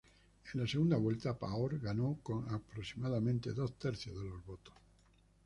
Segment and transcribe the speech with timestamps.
[0.51, 4.73] En la segunda vuelta, Pahor ganó con aproximadamente dos tercios de los votos.